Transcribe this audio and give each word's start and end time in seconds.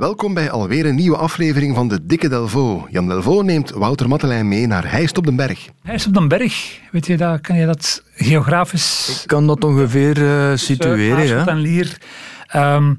Welkom 0.00 0.34
bij 0.34 0.50
alweer 0.50 0.86
een 0.86 0.94
nieuwe 0.94 1.16
aflevering 1.16 1.74
van 1.74 1.88
de 1.88 2.06
Dikke 2.06 2.28
Delvo. 2.28 2.86
Jan 2.90 3.08
Delvo 3.08 3.42
neemt 3.42 3.70
Wouter 3.70 4.08
Mattelijn 4.08 4.48
mee 4.48 4.66
naar 4.66 4.90
Heist 4.90 5.18
op 5.18 5.24
den 5.24 5.36
Berg. 5.36 5.68
Heist 5.82 6.06
op 6.06 6.14
den 6.14 6.28
Berg, 6.28 6.80
weet 6.90 7.06
je 7.06 7.16
dat, 7.16 7.40
kan 7.40 7.56
je 7.56 7.66
dat 7.66 8.02
geografisch... 8.14 9.20
Ik 9.22 9.28
kan 9.28 9.46
dat 9.46 9.64
ongeveer 9.64 10.18
uh, 10.18 10.56
situeren, 10.56 11.26
ja. 11.26 11.46
en 11.46 11.56
Lier. 11.56 11.98
Um, 12.56 12.96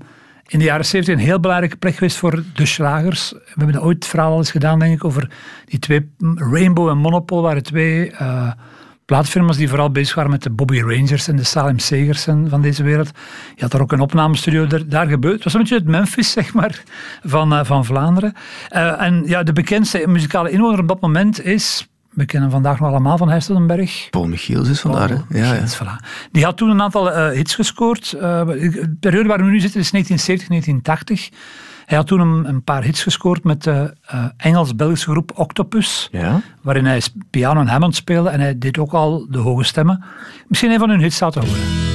in 0.48 0.60
de 0.60 0.66
jaren 0.66 0.86
70 0.86 1.14
een 1.14 1.20
heel 1.20 1.40
belangrijke 1.40 1.78
plek 1.78 1.94
geweest 1.94 2.18
voor 2.18 2.44
de 2.54 2.66
slagers. 2.66 3.32
We 3.32 3.42
hebben 3.46 3.76
dat 3.76 3.84
ooit 3.84 3.96
het 3.96 4.08
verhaal 4.08 4.32
al 4.32 4.38
eens 4.38 4.52
gedaan, 4.52 4.80
denk 4.80 4.94
ik, 4.94 5.04
over 5.04 5.30
die 5.66 5.80
twee... 5.80 6.12
Rainbow 6.36 6.90
en 6.90 6.98
Monopol 6.98 7.42
waren 7.42 7.64
twee... 7.64 8.12
Uh, 8.12 8.52
plaatfirma's 9.12 9.58
die 9.58 9.70
vooral 9.70 9.92
bezig 9.92 10.16
waren 10.16 10.32
met 10.32 10.44
de 10.44 10.50
Bobby 10.50 10.80
Rangers 10.80 11.28
en 11.28 11.36
de 11.36 11.44
Salem 11.44 11.80
Segers 11.80 12.24
van 12.24 12.62
deze 12.62 12.84
wereld. 12.84 13.12
Je 13.56 13.62
had 13.62 13.74
er 13.74 13.82
ook 13.82 13.92
een 13.92 14.00
opnamestudio 14.00 14.68
daar, 14.68 14.88
daar 14.88 15.08
gebeurd. 15.08 15.34
Het 15.34 15.44
was 15.44 15.54
een 15.54 15.60
beetje 15.60 15.76
het 15.76 15.88
Memphis, 15.88 16.32
zeg 16.32 16.54
maar, 16.54 16.84
van, 17.24 17.54
uh, 17.54 17.64
van 17.64 17.86
Vlaanderen. 17.86 18.34
Uh, 18.70 19.02
en 19.02 19.24
ja, 19.26 19.44
de 19.44 19.54
bekendste 19.54 20.04
muzikale 20.08 20.50
inwoner 20.50 20.80
op 20.80 20.88
dat 20.88 21.02
moment 21.02 21.44
is 21.46 21.88
we 22.10 22.26
kennen 22.26 22.52
vandaag 22.52 22.80
nog 22.80 22.90
allemaal 22.90 23.18
van 23.18 23.30
Heistelenberg. 23.30 24.08
Paul 24.10 24.28
Michiels 24.28 24.70
is 24.70 24.80
vandaar. 24.80 25.08
Paul 25.08 25.24
ja, 25.30 25.54
ja. 25.54 25.68
Voilà. 25.68 26.06
Die 26.32 26.44
had 26.44 26.58
toen 26.58 26.70
een 26.70 26.82
aantal 26.82 27.10
uh, 27.10 27.30
hits 27.30 27.56
gescoord. 27.56 28.14
Uh, 28.16 28.22
de 28.22 28.96
periode 29.00 29.28
waar 29.28 29.38
we 29.38 29.52
nu 29.52 29.60
zitten 29.60 29.80
is 29.80 29.92
1970, 29.92 30.48
1980. 30.48 31.30
Hij 31.86 31.98
had 31.98 32.08
toen 32.08 32.46
een, 32.46 32.64
paar 32.64 32.84
hits 32.84 33.04
gescoord 33.04 33.44
met 33.44 33.64
de 33.64 33.94
uh, 34.14 34.26
Engels-Belgische 34.38 35.12
groep 35.12 35.32
Octopus. 35.36 36.08
Ja? 36.12 36.42
Waarin 36.62 36.86
hij 36.86 37.02
piano 37.30 37.60
en 37.60 37.68
Hammond 37.68 37.96
speelde. 37.96 38.30
En 38.30 38.40
hij 38.40 38.58
deed 38.58 38.78
ook 38.78 38.94
al 38.94 39.28
de 39.30 39.38
hoge 39.38 39.64
stemmen. 39.64 40.04
Misschien 40.48 40.72
een 40.72 40.80
van 40.80 40.90
hun 40.90 41.02
hits 41.02 41.20
laten 41.20 41.42
horen. 41.46 41.91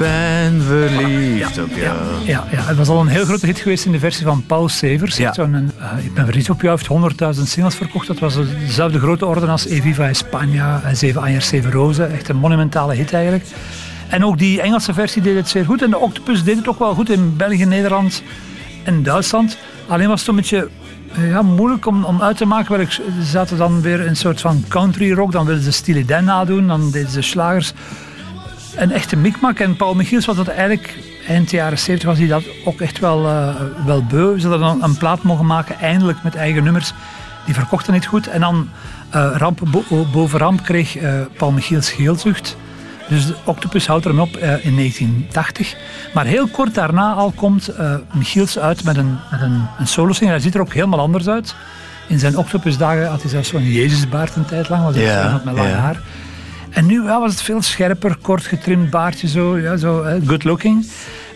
Ben 0.00 0.62
verliefd 0.62 1.62
op 1.62 1.76
jou. 1.76 1.98
Ja, 2.24 2.44
ja, 2.50 2.62
het 2.62 2.76
was 2.76 2.88
al 2.88 3.00
een 3.00 3.06
heel 3.06 3.24
grote 3.24 3.46
hit 3.46 3.58
geweest 3.58 3.84
in 3.84 3.92
de 3.92 3.98
versie 3.98 4.24
van 4.24 4.44
Paul 4.46 4.68
Severs. 4.68 5.16
Ja. 5.16 5.34
Uh, 5.38 6.04
ik 6.04 6.14
ben 6.14 6.24
verliefd 6.24 6.50
op 6.50 6.62
jou, 6.62 6.78
heeft 6.78 7.36
100.000 7.36 7.42
singles 7.42 7.74
verkocht. 7.74 8.06
Dat 8.06 8.18
was 8.18 8.36
dezelfde 8.66 8.98
grote 8.98 9.26
orde 9.26 9.46
als 9.46 9.66
Eviva 9.66 10.10
España 10.14 10.84
en 10.84 10.96
Zeven 10.96 11.22
Anjers, 11.22 11.46
Zeven 11.46 11.72
Rozen. 11.72 12.12
Echt 12.12 12.28
een 12.28 12.36
monumentale 12.36 12.94
hit 12.94 13.12
eigenlijk. 13.12 13.44
En 14.08 14.24
ook 14.24 14.38
die 14.38 14.60
Engelse 14.60 14.92
versie 14.92 15.22
deed 15.22 15.36
het 15.36 15.48
zeer 15.48 15.64
goed. 15.64 15.82
En 15.82 15.90
de 15.90 15.98
Octopus 15.98 16.44
deed 16.44 16.56
het 16.56 16.68
ook 16.68 16.78
wel 16.78 16.94
goed 16.94 17.10
in 17.10 17.36
België, 17.36 17.64
Nederland 17.64 18.22
en 18.84 19.02
Duitsland. 19.02 19.56
Alleen 19.88 20.08
was 20.08 20.20
het 20.20 20.28
een 20.28 20.36
beetje 20.36 20.68
ja, 21.28 21.42
moeilijk 21.42 21.86
om, 21.86 22.04
om 22.04 22.22
uit 22.22 22.36
te 22.36 22.44
maken. 22.44 22.76
Wel, 22.76 22.86
ze 22.90 23.02
zaten 23.22 23.56
dan 23.56 23.80
weer 23.80 24.06
een 24.06 24.16
soort 24.16 24.40
van 24.40 24.64
country 24.68 25.12
rock. 25.12 25.32
Dan 25.32 25.46
wilden 25.46 25.64
ze 25.64 25.72
Steely 25.72 26.04
Dan 26.04 26.24
nadoen. 26.24 26.66
Dan 26.66 26.90
deden 26.90 27.10
ze 27.10 27.22
slagers. 27.22 27.72
Een 28.80 28.92
echte 28.92 29.16
mikmak. 29.16 29.58
En 29.58 29.76
Paul 29.76 29.94
Michiels 29.94 30.24
was 30.24 30.36
dat 30.36 30.48
eigenlijk 30.48 30.98
eind 31.26 31.50
jaren 31.50 31.78
70 31.78 32.08
was 32.08 32.18
hij 32.18 32.26
dat 32.26 32.44
ook 32.64 32.80
echt 32.80 32.98
wel, 32.98 33.24
uh, 33.24 33.54
wel 33.84 34.04
beu. 34.04 34.38
Ze 34.38 34.48
hadden 34.48 34.66
dan 34.66 34.82
een 34.82 34.96
plaat 34.96 35.22
mogen 35.22 35.46
maken, 35.46 35.78
eindelijk 35.78 36.22
met 36.22 36.34
eigen 36.34 36.64
nummers. 36.64 36.92
Die 37.44 37.54
verkochten 37.54 37.92
niet 37.92 38.06
goed. 38.06 38.26
En 38.26 38.40
dan 38.40 38.68
uh, 39.14 39.30
ramp 39.36 39.60
boven 40.12 40.38
ramp 40.38 40.62
kreeg 40.62 40.96
uh, 40.96 41.12
Paul 41.36 41.50
Michiels 41.50 41.90
geelzucht. 41.90 42.56
Dus 43.08 43.26
de 43.26 43.34
Octopus 43.44 43.86
houdt 43.86 44.04
er 44.04 44.10
hem 44.10 44.20
op 44.20 44.36
in 44.36 44.76
1980. 44.76 45.76
Maar 46.14 46.24
heel 46.24 46.46
kort 46.46 46.74
daarna 46.74 47.12
al 47.12 47.30
komt 47.30 47.70
Michiels 48.12 48.58
uit 48.58 48.84
met 48.84 48.96
een, 48.96 49.18
met 49.30 49.40
een, 49.40 49.66
een 49.78 49.86
solo 49.86 50.12
-singer. 50.12 50.32
Hij 50.32 50.42
ziet 50.42 50.54
er 50.54 50.60
ook 50.60 50.74
helemaal 50.74 51.00
anders 51.00 51.28
uit. 51.28 51.54
In 52.08 52.18
zijn 52.18 52.36
Octopusdagen 52.36 53.08
had 53.08 53.20
hij 53.20 53.30
zelfs 53.30 53.48
zo'n 53.48 53.62
Jezusbaard 53.62 54.36
een 54.36 54.44
tijd 54.44 54.68
lang. 54.68 54.84
Was 54.84 54.94
hij 54.94 55.04
yeah, 55.04 55.44
met 55.44 55.54
lang 55.54 55.68
yeah. 55.68 55.80
haar. 55.80 56.00
En 56.70 56.86
nu 56.86 57.02
ja, 57.02 57.20
was 57.20 57.30
het 57.30 57.42
veel 57.42 57.62
scherper, 57.62 58.16
kort 58.22 58.44
getrimd 58.46 58.90
baardje, 58.90 59.28
zo, 59.28 59.58
ja, 59.58 59.76
zo 59.76 60.04
good 60.26 60.44
looking. 60.44 60.86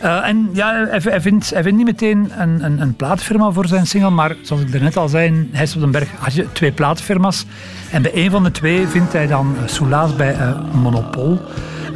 Uh, 0.02 0.28
en 0.28 0.48
ja, 0.52 0.86
hij, 0.88 1.00
hij, 1.02 1.20
vindt, 1.20 1.50
hij 1.50 1.62
vindt 1.62 1.76
niet 1.76 1.86
meteen 1.86 2.32
een, 2.38 2.64
een, 2.64 2.80
een 2.80 2.96
plaatfirma 2.96 3.50
voor 3.50 3.66
zijn 3.66 3.86
single, 3.86 4.10
maar 4.10 4.36
zoals 4.42 4.62
ik 4.62 4.72
daarnet 4.72 4.96
al 4.96 5.08
zei, 5.08 5.26
in 5.26 5.48
Heist 5.52 5.74
op 5.74 5.80
den 5.80 5.90
Berg 5.90 6.08
had 6.18 6.34
je 6.34 6.52
twee 6.52 6.72
plaatfirma's. 6.72 7.46
En 7.90 8.02
bij 8.02 8.10
een 8.14 8.30
van 8.30 8.44
de 8.44 8.50
twee 8.50 8.86
vindt 8.86 9.12
hij 9.12 9.26
dan 9.26 9.54
uh, 9.56 9.68
soelaas 9.68 10.16
bij 10.16 10.34
uh, 10.34 10.50
Monopol. 10.72 11.40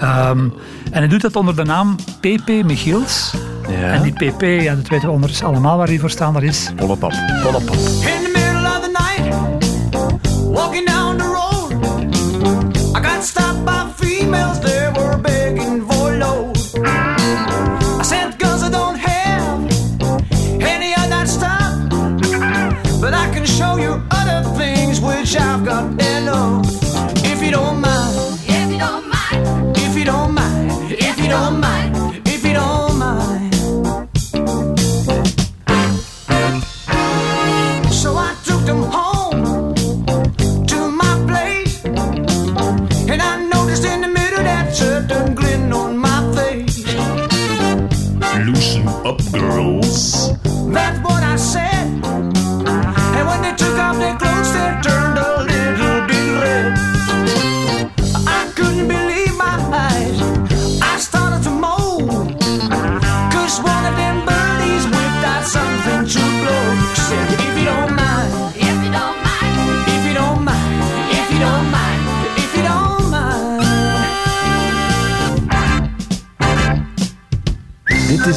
Um, 0.03 0.53
en 0.91 0.99
hij 0.99 1.09
doet 1.09 1.21
dat 1.21 1.37
onder 1.37 1.57
de 1.57 1.65
naam 1.65 1.97
PP 2.21 2.49
Michiels. 2.65 3.35
Ja. 3.69 3.93
En 3.93 4.03
die 4.03 4.13
PP, 4.13 4.43
ja, 4.43 4.75
dat 4.75 4.89
weten 4.89 5.07
we 5.07 5.15
ondertussen 5.15 5.47
allemaal 5.47 5.77
waar 5.77 5.87
die 5.87 6.01
voor 6.01 6.11
staan, 6.11 6.33
dat 6.33 6.43
is... 6.43 6.73
Pollepap. 6.77 7.13
Pollepap. 7.43 8.28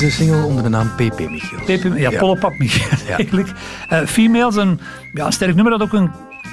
Is 0.02 0.20
een 0.20 0.26
single 0.26 0.46
onder 0.46 0.64
de 0.64 0.70
naam 0.70 0.92
PP 0.96 1.30
Michiel. 1.30 1.60
PP, 1.60 1.98
ja, 1.98 2.10
ja. 2.10 2.20
Pollepap 2.20 2.58
Michiel 2.58 2.98
ja. 3.08 3.16
eigenlijk. 3.16 3.50
Uh, 3.92 4.00
Females, 4.06 4.56
een, 4.56 4.80
ja, 5.14 5.26
een 5.26 5.32
sterk 5.32 5.56
nummer 5.56 5.78
dat 5.78 5.82
ook 5.82 5.94
een, 5.94 6.12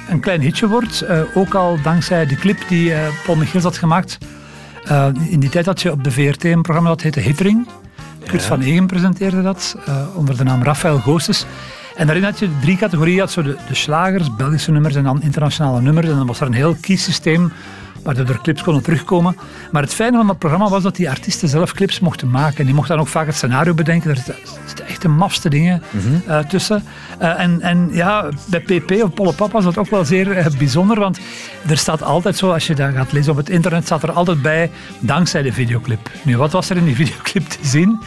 een 0.09 0.19
klein 0.19 0.41
hitje 0.41 0.67
wordt. 0.67 1.03
Uh, 1.03 1.21
ook 1.33 1.53
al 1.53 1.77
dankzij 1.83 2.25
de 2.25 2.35
clip 2.35 2.57
die 2.67 2.89
uh, 2.89 2.97
Paul 3.25 3.37
Michiels 3.37 3.63
had 3.63 3.77
gemaakt. 3.77 4.17
in 5.29 5.39
die 5.39 5.49
tijd 5.49 5.65
had 5.65 5.81
je 5.81 5.91
op 5.91 6.03
de 6.03 6.11
VRT 6.11 6.43
een 6.43 6.61
programma 6.61 6.89
dat 6.89 7.01
heette 7.01 7.19
Hittering. 7.19 7.67
Kurt 8.25 8.43
van 8.43 8.61
Egen 8.61 8.87
presenteerde 8.87 9.41
dat 9.41 9.75
onder 10.15 10.37
de 10.37 10.43
naam 10.43 10.63
Rafael 10.63 10.99
Goossens. 10.99 11.45
En 11.95 12.05
daarin 12.05 12.23
had 12.23 12.39
je 12.39 12.49
drie 12.61 12.77
categorieën. 12.77 13.15
Je 13.15 13.21
had 13.21 13.31
zo 13.31 13.41
de, 13.41 13.55
de 13.67 13.75
slagers, 13.75 14.35
Belgische 14.35 14.71
nummers 14.71 14.95
en 14.95 15.03
dan 15.03 15.21
internationale 15.21 15.81
nummers. 15.81 16.07
En 16.07 16.15
dan 16.15 16.27
was 16.27 16.39
er 16.39 16.47
een 16.47 16.53
heel 16.53 16.75
kiessysteem 16.81 17.51
waardoor 18.03 18.27
er 18.27 18.39
clips 18.41 18.63
konden 18.63 18.83
terugkomen. 18.83 19.35
Maar 19.71 19.81
het 19.81 19.93
fijne 19.93 20.17
van 20.17 20.27
dat 20.27 20.37
programma 20.37 20.69
was 20.69 20.83
dat 20.83 20.95
die 20.95 21.09
artiesten 21.09 21.47
zelf 21.49 21.73
clips 21.73 21.99
mochten 21.99 22.29
maken. 22.29 22.57
En 22.57 22.65
die 22.65 22.73
mochten 22.73 22.95
dan 22.95 23.03
ook 23.03 23.11
vaak 23.11 23.25
het 23.25 23.35
scenario 23.35 23.73
bedenken. 23.73 24.09
Er 24.09 24.23
zitten 24.65 24.87
echt 24.87 25.01
de 25.01 25.07
mafste 25.07 25.49
dingen 25.49 25.81
eh, 26.27 26.39
tussen. 26.39 26.83
Eh, 27.19 27.39
en, 27.39 27.61
en 27.61 27.89
ja, 27.91 28.29
bij 28.45 28.59
PP 28.59 28.91
of 29.03 29.13
Polle 29.13 29.33
Pap 29.33 29.51
was 29.51 29.63
dat 29.63 29.77
ook 29.77 29.89
wel 29.89 30.05
zeer 30.05 30.31
eh, 30.31 30.45
bijzonder, 30.57 30.99
want 30.99 31.19
er 31.67 31.77
staat 31.77 32.03
altijd 32.03 32.37
zo, 32.37 32.51
als 32.51 32.67
je 32.67 32.75
dat 32.75 32.93
gaat 32.93 33.11
lezen 33.11 33.31
op 33.31 33.37
het 33.37 33.49
internet, 33.49 33.85
staat 33.85 34.03
er 34.03 34.11
altijd 34.11 34.41
bij, 34.41 34.71
dankzij 34.99 35.41
de 35.41 35.53
videoclip. 35.53 36.09
Nu, 36.23 36.37
wat 36.37 36.51
was 36.51 36.69
er 36.69 36.77
in 36.77 36.85
die 36.85 36.95
videoclip 37.05 37.47
te 37.49 37.57
zien? 37.61 37.99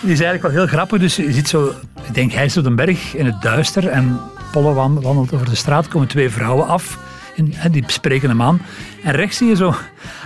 Die 0.00 0.12
is 0.12 0.20
eigenlijk 0.20 0.42
wel 0.42 0.50
heel 0.50 0.66
grappig, 0.66 1.00
dus 1.00 1.16
je 1.16 1.32
ziet 1.32 1.48
zo, 1.48 1.72
ik 2.08 2.14
denk, 2.14 2.32
hij 2.32 2.44
is 2.44 2.56
op 2.56 2.64
een 2.64 2.76
berg 2.76 3.14
in 3.14 3.26
het 3.26 3.42
duister 3.42 3.88
en 3.88 4.20
Polle 4.52 4.72
wan- 4.72 5.00
wandelt 5.02 5.32
over 5.32 5.48
de 5.48 5.54
straat, 5.54 5.88
komen 5.88 6.08
twee 6.08 6.30
vrouwen 6.30 6.66
af. 6.68 6.98
En, 7.36 7.70
die 7.70 7.84
spreken 7.86 8.28
hem 8.28 8.42
aan. 8.42 8.60
En 9.02 9.12
rechts 9.12 9.36
zie 9.36 9.48
je 9.48 9.56
zo 9.56 9.74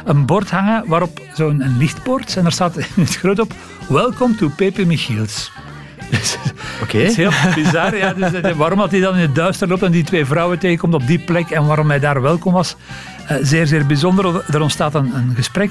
een 0.04 0.26
bord 0.26 0.50
hangen 0.50 0.84
waarop 0.86 1.20
zo'n 1.34 1.60
een 1.60 1.78
lichtbord. 1.78 2.36
En 2.36 2.42
daar 2.42 2.52
staat 2.52 2.76
in 2.76 2.86
het 2.94 3.16
groot 3.16 3.38
op: 3.38 3.52
Welcome 3.88 4.34
to 4.34 4.48
Pepe 4.56 4.86
Michiels. 4.86 5.50
Dus, 6.10 6.36
Oké. 6.82 6.98
Het 6.98 7.10
is 7.10 7.16
heel 7.16 7.30
bizar. 7.54 7.96
Ja, 7.96 8.12
dus, 8.12 8.32
eh, 8.32 8.52
waarom 8.56 8.78
dat 8.78 8.90
hij 8.90 9.00
dan 9.00 9.14
in 9.14 9.20
het 9.20 9.34
duister 9.34 9.68
loopt 9.68 9.82
en 9.82 9.90
die 9.90 10.04
twee 10.04 10.24
vrouwen 10.24 10.58
tegenkomt 10.58 10.94
op 10.94 11.06
die 11.06 11.18
plek 11.18 11.50
en 11.50 11.66
waarom 11.66 11.88
hij 11.88 11.98
daar 11.98 12.22
welkom 12.22 12.52
was. 12.52 12.76
eh, 13.26 13.36
zeer, 13.40 13.66
zeer 13.66 13.86
bijzonder. 13.86 14.44
Er 14.54 14.60
ontstaat 14.60 14.94
een, 14.94 15.14
een 15.14 15.32
gesprek. 15.34 15.70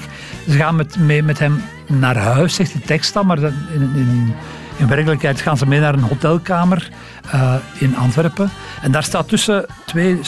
Ze 0.50 0.56
gaan 0.56 0.76
met, 0.76 0.98
mee 0.98 1.22
met 1.22 1.38
hem 1.38 1.62
naar 1.86 2.16
huis, 2.16 2.54
zegt 2.54 2.72
de 2.72 2.80
tekst 2.80 3.12
dan. 3.14 3.26
Maar 3.26 3.38
in, 3.38 3.52
in, 3.74 4.34
in 4.76 4.88
werkelijkheid 4.88 5.40
gaan 5.40 5.56
ze 5.56 5.66
mee 5.66 5.80
naar 5.80 5.94
een 5.94 6.00
hotelkamer 6.00 6.88
eh, 7.30 7.54
in 7.78 7.96
Antwerpen. 7.96 8.50
En 8.82 8.90
daar 8.92 9.04
staat 9.04 9.28
tussen 9.28 9.66
twee 9.84 10.20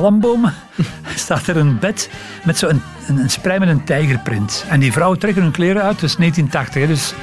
palmbomen 0.00 0.54
staat 1.14 1.46
er 1.46 1.56
een 1.56 1.78
bed 1.78 2.10
met 2.44 2.58
zo'n 2.58 2.82
een, 3.08 3.18
een 3.18 3.30
sprei 3.30 3.58
met 3.58 3.68
een 3.68 3.84
tijgerprint. 3.84 4.64
En 4.68 4.80
die 4.80 4.92
vrouwen 4.92 5.18
trekken 5.18 5.42
hun 5.42 5.52
kleren 5.52 5.82
uit. 5.82 6.02
Is 6.02 6.16
1980, 6.16 6.82
hè, 6.82 6.86
dus 6.86 7.14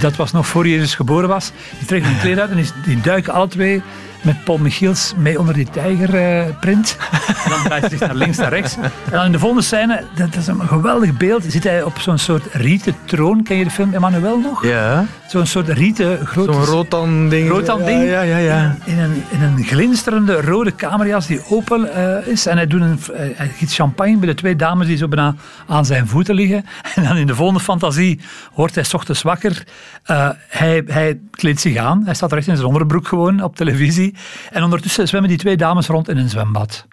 dat 0.00 0.16
was 0.16 0.32
nog 0.32 0.46
voor 0.46 0.68
Jezus 0.68 0.94
geboren 0.94 1.28
was. 1.28 1.52
Die 1.78 1.86
trekken 1.86 2.10
hun 2.10 2.20
kleren 2.20 2.42
uit 2.42 2.50
en 2.50 2.82
die 2.84 3.00
duiken 3.00 3.32
alle 3.32 3.48
twee 3.48 3.82
met 4.24 4.44
Paul 4.44 4.58
Michiels 4.58 5.14
mee 5.16 5.38
onder 5.38 5.54
die 5.54 5.68
tijgerprint. 5.70 6.96
en 7.44 7.50
dan 7.50 7.62
draait 7.64 7.80
hij 7.80 7.90
zich 7.90 8.00
naar 8.00 8.14
links, 8.14 8.36
naar 8.36 8.52
rechts. 8.52 8.76
En 9.04 9.10
dan 9.10 9.24
in 9.24 9.32
de 9.32 9.38
volgende 9.38 9.64
scène, 9.64 10.04
dat, 10.14 10.32
dat 10.32 10.40
is 10.40 10.46
een 10.46 10.60
geweldig 10.60 11.16
beeld, 11.16 11.44
zit 11.48 11.64
hij 11.64 11.82
op 11.82 11.98
zo'n 11.98 12.18
soort 12.18 12.44
rieten 12.52 12.96
troon. 13.04 13.42
Ken 13.42 13.56
je 13.56 13.64
de 13.64 13.70
film 13.70 13.94
Emmanuel 13.94 14.38
nog? 14.38 14.66
Ja, 14.66 15.04
Zo'n 15.34 15.46
soort 15.46 15.68
rieten 15.68 16.26
grote... 16.26 16.52
zo'n 16.52 16.64
rotan 16.64 17.28
ding. 17.28 17.48
Rotan 17.48 17.84
ding. 17.84 18.04
Ja, 18.04 18.20
ja, 18.20 18.36
ja. 18.36 18.38
ja. 18.38 18.76
In 18.84 18.98
een, 18.98 19.22
in 19.30 19.42
een 19.42 19.64
glinsterende 19.64 20.40
rode 20.40 20.70
kamerjas 20.70 21.26
die 21.26 21.40
open 21.48 21.94
eh, 21.94 22.26
is. 22.26 22.46
En 22.46 22.56
hij, 22.56 22.66
doet 22.66 22.80
een, 22.80 22.98
eh, 23.14 23.26
hij 23.36 23.48
giet 23.48 23.74
champagne 23.74 24.16
bij 24.16 24.28
de 24.28 24.34
twee 24.34 24.56
dames 24.56 24.86
die 24.86 24.96
zo 24.96 25.08
bijna 25.08 25.34
aan 25.66 25.84
zijn 25.84 26.06
voeten 26.08 26.34
liggen. 26.34 26.64
En 26.94 27.04
dan 27.04 27.16
in 27.16 27.26
de 27.26 27.34
volgende 27.34 27.60
fantasie 27.60 28.20
wordt 28.54 28.74
hij 28.74 28.84
's 28.84 28.94
ochtends 28.94 29.22
wakker. 29.22 29.66
Eh, 30.02 30.28
hij, 30.48 30.82
hij 30.86 31.18
kleedt 31.30 31.60
zich 31.60 31.76
aan. 31.76 32.02
Hij 32.04 32.14
staat 32.14 32.32
recht 32.32 32.46
in 32.46 32.56
zijn 32.56 32.68
onderbroek 32.68 33.08
gewoon 33.08 33.42
op 33.42 33.56
televisie. 33.56 34.13
En 34.50 34.62
ondertussen 34.62 35.08
zwemmen 35.08 35.30
die 35.30 35.38
twee 35.38 35.56
dames 35.56 35.86
rond 35.86 36.08
in 36.08 36.16
een 36.16 36.28
zwembad. 36.28 36.86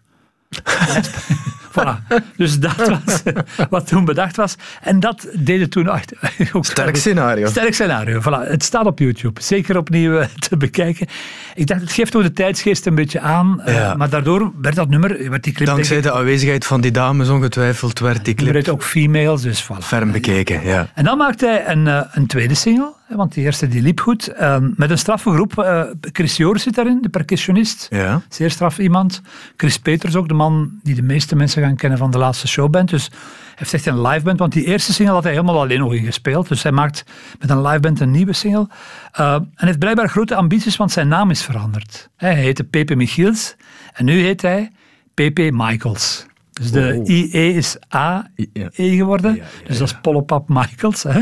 voilà. 1.80 2.18
Dus 2.38 2.60
dat 2.60 2.76
was 2.76 3.22
wat 3.70 3.88
toen 3.88 4.06
bedacht 4.06 4.36
was. 4.36 4.56
En 4.82 5.00
dat 5.00 5.28
deden 5.34 5.70
toen 5.70 5.90
ook 6.54 6.66
Sterk 6.66 6.96
scenario. 6.96 7.48
Sterk 7.48 7.74
scenario, 7.74 8.22
voilà. 8.22 8.50
Het 8.50 8.64
staat 8.64 8.86
op 8.86 9.00
YouTube. 9.00 9.42
Zeker 9.42 9.78
opnieuw 9.78 10.18
eh, 10.18 10.28
te 10.40 10.58
bekijken. 10.58 11.08
Ik 11.56 11.68
dacht, 11.68 11.82
het 11.82 11.92
geeft 11.92 12.16
ook 12.16 12.24
de 12.24 12.34
tijdsgeest 12.34 12.86
een 12.86 12.96
beetje 12.96 13.20
aan. 13.20 13.62
eh, 13.62 13.96
maar 13.96 14.10
daardoor 14.10 14.52
werd 14.62 14.76
dat 14.76 14.90
nummer, 14.90 15.30
werd 15.30 15.44
die 15.44 15.54
clip... 15.54 15.68
Dankzij 15.68 16.02
de 16.02 16.12
aanwezigheid 16.12 16.66
van 16.66 16.82
die 16.82 16.92
dames 16.92 17.30
ongetwijfeld 17.30 18.00
werd 18.00 18.26
die 18.26 18.36
er 18.36 18.44
werd 18.44 18.64
clip 18.64 18.74
ook 18.76 18.84
females, 18.84 19.42
dus 19.42 19.64
voilà. 19.64 19.78
ferm 19.84 20.12
bekeken. 20.12 20.64
Ja. 20.64 20.88
En 20.94 21.04
dan 21.04 21.18
maakte 21.18 21.46
hij 21.46 21.68
een, 21.72 21.88
eh, 21.88 22.02
een 22.12 22.28
tweede 22.28 22.56
single, 22.56 22.94
want 23.16 23.34
die 23.34 23.44
eerste 23.44 23.68
die 23.68 23.82
liep 23.82 24.00
goed, 24.00 24.28
eh, 24.28 24.58
met 24.76 24.90
een 24.90 24.98
straffe 24.98 25.32
groep. 25.32 25.58
eh, 25.58 25.84
Chris 26.02 26.38
Joris 26.38 26.64
zit 26.64 26.76
daarin, 26.76 27.02
de 27.02 27.10
percussionist. 27.10 27.88
Ja. 27.90 28.22
Zeer 28.30 28.52
straf 28.52 28.80
iemand. 28.80 29.22
Chris 29.58 29.78
Peters 29.80 30.16
ook, 30.16 30.28
de 30.28 30.34
man 30.34 30.72
die 30.84 30.96
de 30.96 31.02
meeste 31.02 31.36
mensen 31.36 31.64
gaan 31.64 31.76
kennen 31.76 31.98
van 31.98 32.12
de 32.12 32.18
laatste 32.18 32.48
showband. 32.48 32.90
Dus 32.90 33.10
hij 33.12 33.54
heeft 33.56 33.74
echt 33.74 33.86
een 33.86 34.02
liveband, 34.02 34.40
want 34.40 34.54
die 34.54 34.66
eerste 34.66 34.94
single 34.94 35.14
had 35.14 35.24
hij 35.24 35.32
helemaal 35.32 35.60
alleen 35.60 35.80
nog 35.80 35.94
ingespeeld. 35.94 36.48
Dus 36.48 36.64
hij 36.64 36.72
maakt 36.72 37.04
met 37.40 37.50
een 37.50 37.62
liveband 37.62 38.00
een 38.00 38.12
nieuwe 38.12 38.34
single. 38.34 38.68
Eh, 39.12 39.34
en 39.34 39.66
heeft 39.66 39.80
blijkbaar 39.80 40.10
grote 40.10 40.36
ambities, 40.36 40.78
want 40.78 40.92
zijn 40.92 41.08
naam 41.08 41.30
is 41.30 41.44
veranderd. 41.44 42.10
Hij 42.16 42.36
heette 42.36 42.64
Pepe 42.64 42.96
Michiels 42.96 43.56
en 43.94 44.06
nu 44.06 44.22
heet 44.22 44.42
hij 44.42 44.72
Pepe 45.14 45.50
Michaels. 45.54 46.26
Dus 46.62 46.72
de 46.72 46.96
Oh. 47.00 47.08
IE 47.10 47.54
is 47.54 47.78
AE 47.90 48.24
Ja. 48.54 48.70
geworden. 48.74 49.42
dus 49.68 49.78
dat 49.78 49.88
is 49.88 49.96
Pollopap 50.02 50.50
Michaels. 50.50 51.04
Hè? 51.04 51.22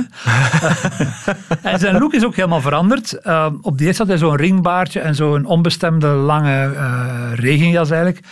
en 1.71 1.79
zijn 1.79 1.97
look 1.97 2.13
is 2.13 2.25
ook 2.25 2.35
helemaal 2.35 2.61
veranderd. 2.61 3.13
Eh, 3.13 3.47
op 3.61 3.77
die 3.77 3.87
eerste 3.87 4.01
had 4.01 4.11
hij 4.11 4.19
zo'n 4.21 4.35
ringbaardje 4.35 4.99
en 4.99 5.15
zo'n 5.15 5.45
onbestemde 5.45 6.07
lange 6.07 6.73
eh, 6.75 7.31
regenjas 7.35 7.89
eigenlijk. 7.89 8.25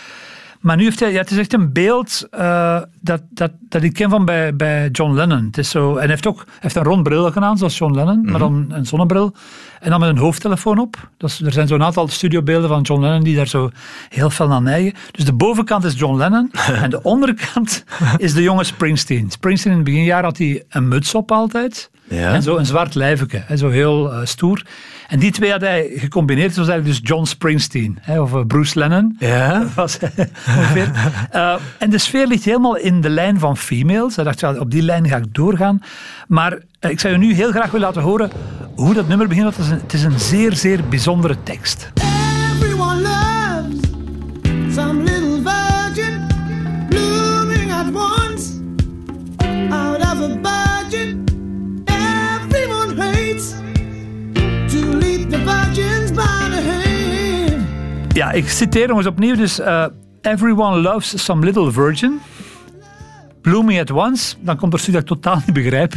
Maar 0.60 0.76
nu 0.76 0.84
heeft 0.84 1.00
hij, 1.00 1.12
ja, 1.12 1.18
het 1.18 1.30
is 1.30 1.38
echt 1.38 1.52
een 1.52 1.72
beeld 1.72 2.26
eh, 2.30 2.80
dat, 3.00 3.22
dat, 3.30 3.50
dat 3.68 3.82
ik 3.82 3.92
ken 3.92 4.10
van 4.10 4.24
bij, 4.24 4.56
bij 4.56 4.88
John 4.92 5.14
Lennon. 5.14 5.44
Het 5.44 5.58
is 5.58 5.70
zo, 5.70 5.90
en 5.92 5.98
hij 5.98 6.08
heeft 6.08 6.26
ook 6.26 6.36
hij 6.36 6.56
heeft 6.58 6.76
een 6.76 6.82
rond 6.82 7.02
bril 7.02 7.30
gedaan, 7.30 7.58
zoals 7.58 7.78
John 7.78 7.94
Lennon, 7.94 8.24
maar 8.24 8.38
dan 8.38 8.66
een 8.68 8.86
zonnebril. 8.86 9.34
En 9.80 9.90
dan 9.90 10.00
met 10.00 10.08
een 10.08 10.18
hoofdtelefoon 10.18 10.78
op. 10.78 11.10
Dus 11.16 11.40
er 11.40 11.52
zijn 11.52 11.68
zo'n 11.68 11.82
aantal 11.82 12.08
studiobeelden 12.08 12.68
van 12.68 12.82
John 12.82 13.00
Lennon 13.00 13.22
die 13.22 13.36
daar 13.36 13.48
zo 13.48 13.70
heel 14.08 14.30
fel 14.30 14.48
naar 14.48 14.62
neigen. 14.62 14.94
Dus 15.10 15.24
de 15.24 15.32
bovenkant 15.32 15.84
is 15.84 15.98
John 15.98 16.16
Lennon 16.16 16.50
en 16.82 16.90
de 16.90 17.02
onderkant 17.02 17.84
is 18.16 18.34
de 18.34 18.42
jonge 18.42 18.64
Springsteen. 18.64 19.30
Springsteen 19.30 19.72
in 19.72 19.78
het 19.78 19.86
beginjaar 19.86 20.22
had 20.22 20.38
hij 20.38 20.64
een 20.68 20.88
muts 20.88 21.14
op 21.14 21.32
altijd. 21.32 21.90
Ja. 22.08 22.32
En 22.32 22.42
zo 22.42 22.56
een 22.56 22.66
zwart 22.66 22.94
lijfje, 22.94 23.44
zo 23.56 23.68
heel 23.68 24.12
eh, 24.12 24.20
stoer. 24.24 24.62
En 25.08 25.18
die 25.18 25.30
twee 25.30 25.50
had 25.50 25.60
hij 25.60 25.90
gecombineerd. 25.94 26.48
Dat 26.48 26.56
was 26.56 26.68
eigenlijk 26.68 27.00
dus 27.00 27.10
John 27.10 27.24
Springsteen, 27.24 27.98
hè, 28.00 28.20
of 28.20 28.34
eh, 28.34 28.40
Bruce 28.46 28.78
Lennon. 28.78 29.16
Ja. 29.18 29.66
Was, 29.74 29.98
ongeveer. 30.48 30.90
Eh, 31.30 31.54
en 31.78 31.90
de 31.90 31.98
sfeer 31.98 32.26
ligt 32.26 32.44
helemaal 32.44 32.76
in 32.76 33.00
de 33.00 33.08
lijn 33.10 33.38
van 33.38 33.56
females. 33.56 34.16
Hij 34.16 34.24
dacht, 34.24 34.40
ja, 34.40 34.54
op 34.54 34.70
die 34.70 34.82
lijn 34.82 35.08
ga 35.08 35.16
ik 35.16 35.34
doorgaan. 35.34 35.82
Maar 36.26 36.58
eh, 36.80 36.90
ik 36.90 37.00
zou 37.00 37.12
je 37.12 37.18
nu 37.18 37.34
heel 37.34 37.50
graag 37.50 37.70
willen 37.70 37.86
laten 37.86 38.02
horen 38.02 38.30
hoe 38.74 38.94
dat 38.94 39.08
nummer 39.08 39.28
begint. 39.28 39.44
want 39.44 39.56
Het 39.56 39.66
is 39.66 39.72
een, 39.72 39.80
het 39.80 39.92
is 39.92 40.02
een 40.02 40.20
zeer, 40.20 40.56
zeer 40.56 40.88
bijzondere 40.88 41.36
tekst. 41.42 41.92
Ja, 58.18 58.32
ik 58.32 58.48
citeer 58.48 58.88
nog 58.88 58.96
eens 58.96 59.06
opnieuw. 59.06 59.34
Dus, 59.36 59.58
eh, 59.60 59.84
Everyone 60.22 60.76
loves 60.76 61.24
some 61.24 61.44
little 61.44 61.72
virgin. 61.72 62.20
Blooming 63.40 63.80
at 63.80 63.90
once. 63.90 64.34
Dan 64.40 64.56
komt 64.56 64.72
er 64.72 64.78
zoiets 64.78 65.04
dat 65.06 65.16
ik 65.18 65.22
totaal 65.22 65.42
niet 65.46 65.54
begrijp. 65.54 65.94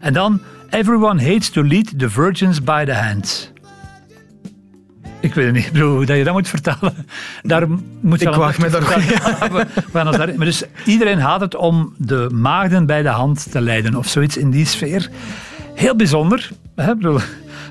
En 0.00 0.12
dan, 0.12 0.40
everyone 0.70 1.22
hates 1.22 1.50
to 1.50 1.64
lead 1.64 1.98
the 1.98 2.10
virgins 2.10 2.64
by 2.64 2.84
the 2.84 2.94
hand. 2.94 3.52
Ik 5.20 5.34
weet 5.34 5.44
het 5.46 5.54
niet, 5.54 5.72
bedoel, 5.72 5.96
hoe 5.96 6.04
dat 6.06 6.16
je 6.16 6.24
dat 6.24 6.32
moet 6.32 6.48
vertalen. 6.48 6.94
Daar 7.42 7.68
moet 7.68 8.20
je 8.20 8.26
Ik 8.26 8.34
een 8.34 8.38
me 8.58 8.70
daar- 10.16 10.34
Maar 10.36 10.46
dus 10.46 10.62
iedereen 10.84 11.18
haat 11.18 11.40
het 11.40 11.56
om 11.56 11.94
de 11.96 12.28
maagden 12.32 12.86
bij 12.86 13.02
de 13.02 13.08
hand 13.08 13.50
te 13.50 13.60
leiden 13.60 13.94
of 13.94 14.06
zoiets 14.06 14.36
in 14.36 14.50
die 14.50 14.66
sfeer. 14.66 15.10
Heel 15.74 15.96
bijzonder. 15.96 16.50
Hè? 16.76 16.94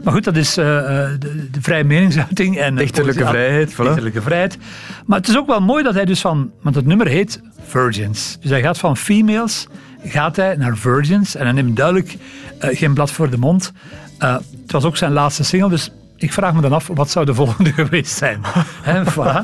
Maar 0.03 0.13
goed, 0.13 0.23
dat 0.23 0.35
is 0.35 0.57
eh, 0.57 0.77
eh, 0.77 1.19
de, 1.19 1.49
de 1.51 1.61
vrije 1.61 1.83
meningsuiting. 1.83 2.57
en 2.57 2.73
eh, 2.73 2.77
Dichterlijke 2.77 3.25
vrijheid, 3.25 3.73
voilà. 3.73 3.75
Dichterlijke 3.75 4.21
vrijheid. 4.21 4.57
Maar 5.05 5.17
het 5.17 5.27
is 5.27 5.37
ook 5.37 5.47
wel 5.47 5.61
mooi 5.61 5.83
dat 5.83 5.93
hij 5.93 6.05
dus 6.05 6.21
van... 6.21 6.51
Want 6.61 6.75
het 6.75 6.85
nummer 6.85 7.07
heet 7.07 7.41
Virgins. 7.67 8.37
Dus 8.41 8.49
hij 8.49 8.61
gaat 8.61 8.77
van 8.77 8.97
females 8.97 9.67
gaat 10.03 10.35
hij 10.35 10.55
naar 10.55 10.77
virgins. 10.77 11.35
En 11.35 11.43
hij 11.43 11.51
neemt 11.51 11.75
duidelijk 11.75 12.17
geen 12.59 12.93
blad 12.93 13.11
voor 13.11 13.29
de 13.29 13.37
mond. 13.37 13.71
Het 14.17 14.71
was 14.71 14.83
ook 14.83 14.97
zijn 14.97 15.11
laatste 15.11 15.43
single, 15.43 15.69
dus 15.69 15.91
ik 16.15 16.33
vraag 16.33 16.53
me 16.53 16.61
dan 16.61 16.73
af, 16.73 16.87
wat 16.87 17.09
zou 17.09 17.25
de 17.25 17.33
volgende 17.41 17.73
geweest 17.73 18.17
zijn? 18.17 18.41
Hè, 18.81 19.03
voilà. 19.03 19.43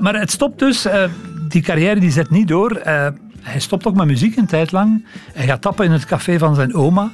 Maar 0.00 0.14
het 0.14 0.30
stopt 0.30 0.58
dus. 0.58 0.86
die 1.48 1.62
carrière 1.62 2.00
die 2.00 2.10
zet 2.10 2.30
niet 2.30 2.48
door. 2.48 2.80
Hij 3.40 3.60
stopt 3.60 3.86
ook 3.86 3.94
met 3.94 4.06
muziek 4.06 4.36
een 4.36 4.46
tijd 4.46 4.72
lang. 4.72 5.06
Hij 5.32 5.46
gaat 5.46 5.62
tappen 5.62 5.84
in 5.84 5.92
het 5.92 6.04
café 6.04 6.38
van 6.38 6.54
zijn 6.54 6.74
oma. 6.74 7.12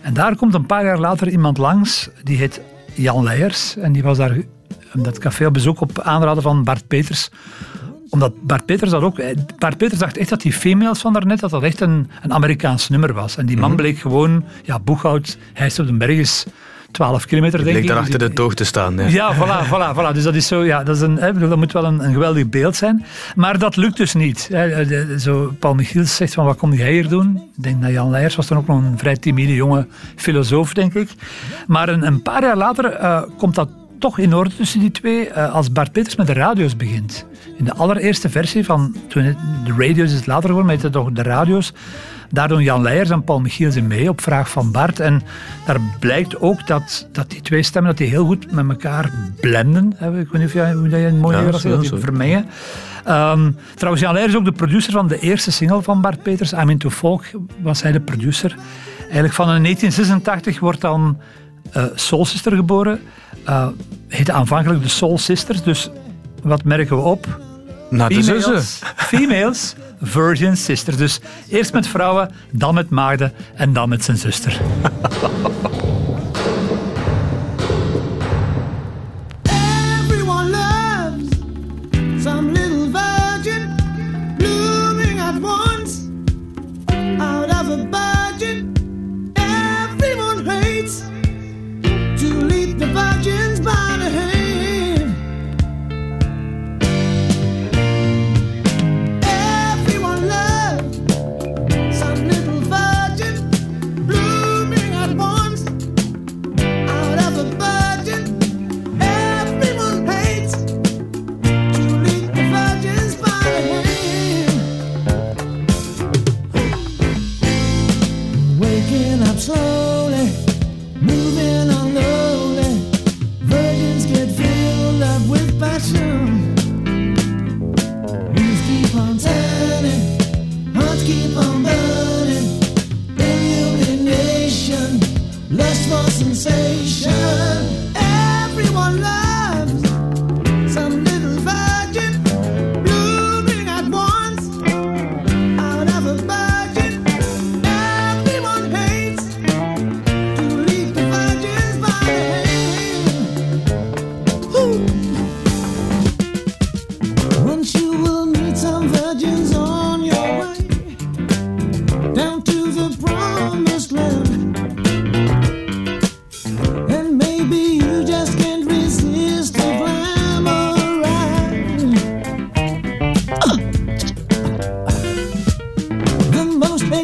En 0.00 0.14
daar 0.14 0.36
komt 0.36 0.54
een 0.54 0.66
paar 0.66 0.84
jaar 0.84 0.98
later 0.98 1.28
iemand 1.28 1.58
langs. 1.58 2.10
Die 2.22 2.36
heet 2.36 2.60
Jan 2.94 3.24
Leijers. 3.24 3.76
En 3.76 3.92
die 3.92 4.02
was 4.02 4.16
daar 4.16 4.36
in 4.92 5.02
dat 5.02 5.18
café 5.18 5.46
op 5.46 5.52
bezoek 5.52 5.80
op 5.80 6.00
aanraden 6.00 6.42
van 6.42 6.64
Bart 6.64 6.86
Peters 6.86 7.30
omdat 8.10 8.42
Bart 8.42 8.64
Peters 8.64 8.90
dat 8.90 9.02
ook... 9.02 9.18
eh, 9.18 9.36
Bart 9.58 9.76
Peters 9.76 10.00
dacht 10.00 10.16
echt 10.16 10.28
dat 10.28 10.40
die 10.40 10.52
females 10.52 11.00
van 11.00 11.12
daarnet, 11.12 11.40
dat 11.40 11.50
dat 11.50 11.62
echt 11.62 11.80
een, 11.80 12.10
een 12.22 12.32
Amerikaans 12.32 12.88
nummer 12.88 13.12
was. 13.12 13.36
En 13.36 13.46
die 13.46 13.56
man 13.56 13.76
bleek 13.76 13.98
gewoon, 13.98 14.44
ja, 14.62 14.78
Boeghout, 14.78 15.38
hij 15.52 15.66
is 15.66 15.78
op 15.78 15.86
de 15.86 15.92
berg 15.92 16.18
is 16.18 16.46
12 16.90 17.24
kilometer, 17.26 17.58
denk 17.58 17.70
Ligt 17.70 17.80
ik. 17.80 17.86
daar 17.86 17.96
Dus 17.96 18.04
achter 18.06 18.18
die- 18.18 18.28
de 18.28 18.34
toog 18.34 18.54
te 18.54 18.64
staan. 18.64 18.98
hè. 18.98 19.08
ja, 19.08 19.34
voilà, 19.34 19.66
voilà, 19.68 19.96
voilà. 19.98 20.12
Dus 20.14 20.22
dat 20.22 20.34
is 20.34 20.46
zo, 20.46 20.64
ja, 20.64 20.82
dat, 20.82 20.96
is 20.96 21.02
een, 21.02 21.16
hè, 21.16 21.32
bedoel, 21.32 21.48
dat 21.48 21.58
moet 21.58 21.72
wel 21.72 21.84
een, 21.84 22.04
een 22.04 22.12
geweldig 22.12 22.48
beeld 22.48 22.76
zijn. 22.76 23.04
Maar 23.36 23.58
dat 23.58 23.76
lukt 23.76 23.96
dus 23.96 24.14
niet. 24.14 24.48
Hè. 24.52 24.86
De- 24.86 25.14
Zo, 25.20 25.54
Paul 25.58 25.74
Michiels 25.74 26.16
zegt 26.16 26.34
van, 26.34 26.44
wat 26.44 26.56
kom 26.56 26.72
jij 26.72 26.92
hier 26.92 27.08
doen? 27.08 27.36
Ik 27.56 27.62
denk 27.62 27.82
dat 27.82 27.90
Jan 27.90 28.10
Leijers 28.10 28.36
was 28.36 28.46
dan 28.46 28.58
ook 28.58 28.66
nog 28.66 28.82
een 28.82 28.98
vrij 28.98 29.16
timide 29.16 29.54
jonge 29.54 29.86
filosoof, 30.16 30.74
denk 30.74 30.94
ik. 30.94 31.10
Maar 31.66 31.88
een, 31.88 32.06
een 32.06 32.22
paar 32.22 32.42
jaar 32.42 32.56
later 32.56 32.84
eh, 32.92 33.22
komt 33.38 33.54
dat 33.54 33.68
toch 34.00 34.18
in 34.18 34.34
orde 34.34 34.56
tussen 34.56 34.80
die 34.80 34.90
twee 34.90 35.28
eh, 35.28 35.54
als 35.54 35.72
Bart 35.72 35.92
Peters 35.92 36.16
met 36.16 36.26
de 36.26 36.32
radio's 36.32 36.76
begint. 36.76 37.26
In 37.58 37.64
de 37.64 37.74
allereerste 37.74 38.28
versie 38.28 38.64
van, 38.64 38.96
toen 39.08 39.22
het, 39.22 39.36
de 39.64 39.74
radio's 39.78 40.10
is 40.10 40.16
het 40.16 40.26
later 40.26 40.48
geworden, 40.48 40.66
maar 40.66 40.82
het 40.82 40.92
toch 40.92 41.12
de 41.12 41.22
radio's. 41.22 41.72
Daar 42.30 42.48
doen 42.48 42.62
Jan 42.62 42.82
Leijers 42.82 43.10
en 43.10 43.24
Paul 43.24 43.40
Michiels 43.40 43.76
in 43.76 43.86
mee 43.86 44.08
op 44.08 44.20
vraag 44.20 44.50
van 44.50 44.72
Bart. 44.72 45.00
En 45.00 45.22
daar 45.66 45.80
blijkt 46.00 46.40
ook 46.40 46.66
dat, 46.66 47.08
dat 47.12 47.30
die 47.30 47.40
twee 47.40 47.62
stemmen 47.62 47.90
dat 47.90 48.00
die 48.00 48.08
heel 48.08 48.24
goed 48.24 48.52
met 48.52 48.68
elkaar 48.68 49.12
blenden. 49.40 49.92
Ik 49.92 50.08
weet 50.08 50.32
niet 50.32 50.44
of 50.44 50.52
jij, 50.52 50.72
hoe 50.72 50.88
dat 50.88 51.00
je 51.00 51.06
een 51.06 51.18
mooie 51.18 51.36
Ja, 51.36 51.50
dat 51.50 51.62
die 51.80 51.98
vermengen. 51.98 52.46
Ehm, 53.04 53.50
trouwens, 53.74 54.02
Jan 54.02 54.12
Leijers 54.12 54.32
is 54.34 54.38
ook 54.38 54.44
de 54.44 54.52
producer 54.52 54.92
van 54.92 55.08
de 55.08 55.18
eerste 55.18 55.52
single 55.52 55.82
van 55.82 56.00
Bart 56.00 56.22
Peters. 56.22 56.52
I'm 56.52 56.70
Into 56.70 56.90
Folk 56.90 57.24
was 57.62 57.82
hij 57.82 57.92
de 57.92 58.00
producer. 58.00 58.56
Eigenlijk 58.98 59.34
van 59.34 59.54
in 59.54 59.62
1986 59.62 60.60
wordt 60.60 60.80
dan 60.80 61.18
eh 61.72 61.84
Soul 61.94 62.24
Sister 62.24 62.56
geboren. 62.56 63.00
Eh 63.44 63.66
heette 64.08 64.32
aanvankelijk 64.32 64.82
de 64.82 64.88
Soul 64.88 65.18
Sisters. 65.18 65.62
Dus 65.62 65.90
wat 66.42 66.64
merken 66.64 66.96
we 66.96 67.02
op? 67.02 67.26
Na 67.90 68.08
de 68.08 68.22
zussen. 68.22 68.62
Females, 68.62 68.80
females, 68.96 69.74
virgin 70.00 70.56
sisters. 70.56 70.96
Dus 70.96 71.20
eerst 71.48 71.72
met 71.72 71.86
vrouwen, 71.86 72.30
dan 72.52 72.74
met 72.74 72.90
maagden 72.90 73.32
en 73.54 73.72
dan 73.72 73.88
met 73.88 74.04
zijn 74.04 74.16
zuster. 74.16 74.60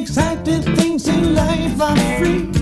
exciting 0.07 0.63
things 0.77 1.09
in 1.09 1.35
life 1.35 1.81
are 1.81 1.97
free. 2.19 2.56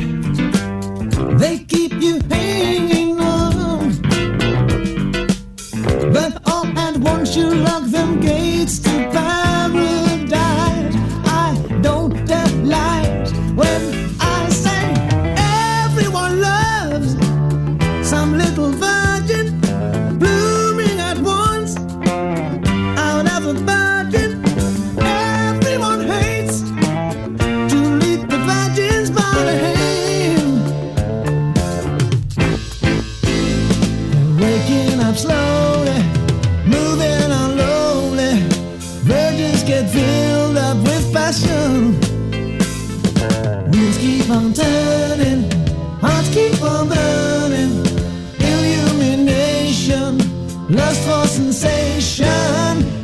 Lust 50.68 51.02
for 51.06 51.26
sensation. 51.26 53.03